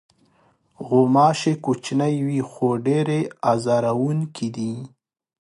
غوماشې 0.87 1.53
کوچنۍ 1.65 2.15
وي، 2.27 2.39
خو 2.51 2.67
ډېرې 2.85 3.19
آزاروونکې 3.51 4.47
دي. 4.55 4.73